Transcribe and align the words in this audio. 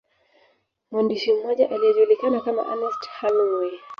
Mwandishi 0.91 1.33
mmoja 1.33 1.69
aliyejulikana 1.69 2.41
kama 2.41 2.61
Ernest 2.71 3.09
Hemingway 3.19 3.71